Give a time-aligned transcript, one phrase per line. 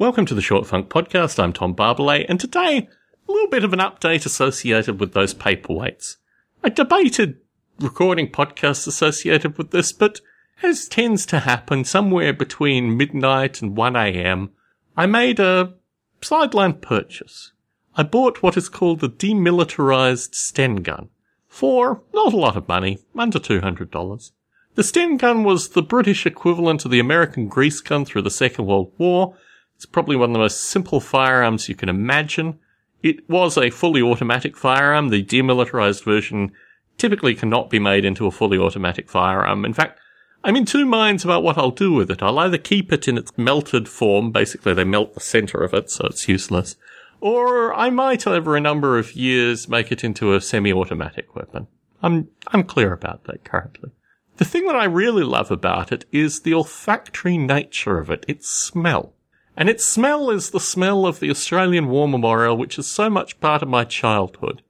[0.00, 1.42] Welcome to the Short Funk Podcast.
[1.42, 2.88] I'm Tom Barbalet, and today,
[3.28, 6.18] a little bit of an update associated with those paperweights.
[6.62, 7.40] I debated
[7.80, 10.20] recording podcasts associated with this, but
[10.62, 14.50] as tends to happen somewhere between midnight and 1am,
[14.96, 15.74] I made a
[16.22, 17.50] sideline purchase.
[17.96, 21.08] I bought what is called the demilitarized Sten gun
[21.48, 24.30] for not a lot of money, under $200.
[24.76, 28.66] The Sten gun was the British equivalent of the American grease gun through the Second
[28.66, 29.34] World War.
[29.78, 32.58] It's probably one of the most simple firearms you can imagine.
[33.00, 35.10] It was a fully automatic firearm.
[35.10, 36.50] The demilitarized version
[36.96, 39.64] typically cannot be made into a fully automatic firearm.
[39.64, 40.00] In fact,
[40.42, 42.24] I'm in two minds about what I'll do with it.
[42.24, 45.90] I'll either keep it in its melted form, basically they melt the center of it,
[45.90, 46.74] so it's useless,
[47.20, 51.68] or I might over a number of years make it into a semi-automatic weapon.
[52.02, 53.90] I'm, I'm clear about that currently.
[54.38, 58.48] The thing that I really love about it is the olfactory nature of it, its
[58.48, 59.14] smell.
[59.58, 63.40] And its smell is the smell of the Australian War Memorial, which is so much
[63.40, 64.62] part of my childhood.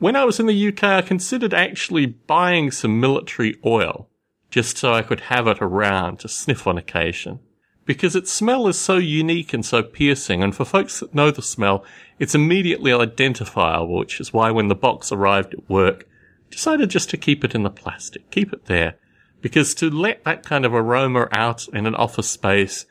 [0.00, 4.08] When I was in the UK, I considered actually buying some military oil
[4.50, 7.38] just so I could have it around to sniff on occasion.
[7.86, 11.40] Because its smell is so unique and so piercing, and for folks that know the
[11.40, 11.84] smell,
[12.18, 16.08] it's immediately identifiable, which is why when the box arrived at work,
[16.50, 18.96] decided just to keep it in the plastic, keep it there.
[19.40, 22.84] Because to let that kind of aroma out in an office space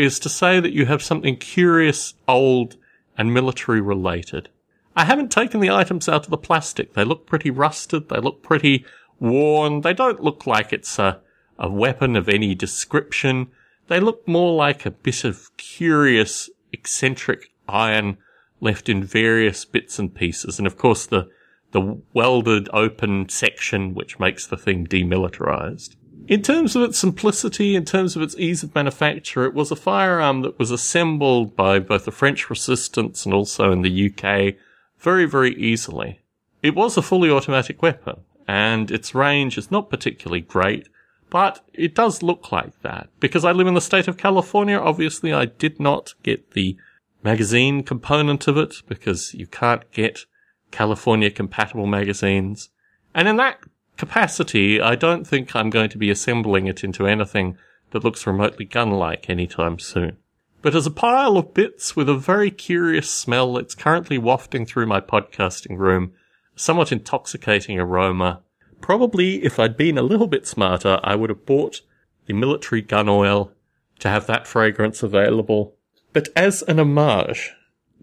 [0.00, 2.76] is to say that you have something curious, old,
[3.16, 4.48] and military related.
[4.96, 6.94] I haven't taken the items out of the plastic.
[6.94, 8.08] They look pretty rusted.
[8.08, 8.84] They look pretty
[9.18, 9.82] worn.
[9.82, 11.20] They don't look like it's a,
[11.58, 13.48] a weapon of any description.
[13.88, 18.16] They look more like a bit of curious, eccentric iron
[18.60, 20.58] left in various bits and pieces.
[20.58, 21.28] And of course, the,
[21.72, 25.96] the welded open section, which makes the thing demilitarized.
[26.30, 29.76] In terms of its simplicity, in terms of its ease of manufacture, it was a
[29.76, 34.54] firearm that was assembled by both the French resistance and also in the UK
[35.00, 36.20] very, very easily.
[36.62, 40.88] It was a fully automatic weapon and its range is not particularly great,
[41.30, 43.08] but it does look like that.
[43.18, 46.76] Because I live in the state of California, obviously I did not get the
[47.24, 50.26] magazine component of it because you can't get
[50.70, 52.68] California compatible magazines.
[53.16, 53.58] And in that
[53.96, 57.56] capacity, I don't think I'm going to be assembling it into anything
[57.90, 60.16] that looks remotely gun-like anytime soon.
[60.62, 64.86] But as a pile of bits with a very curious smell, it's currently wafting through
[64.86, 66.12] my podcasting room
[66.54, 68.42] somewhat intoxicating aroma.
[68.80, 71.80] Probably if I'd been a little bit smarter, I would have bought
[72.26, 73.52] the military gun oil
[74.00, 75.74] to have that fragrance available.
[76.12, 77.52] But as an homage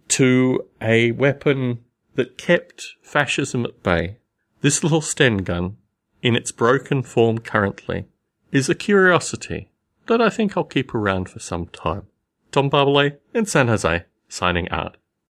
[0.09, 1.84] to a weapon
[2.16, 4.18] that kept fascism at bay,
[4.67, 5.78] this little Sten gun,
[6.22, 8.03] in its broken form currently,
[8.51, 9.72] is a curiosity
[10.07, 12.07] that I think I'll keep around for some time.
[12.51, 14.97] Tom Barbalet in San Jose, signing out.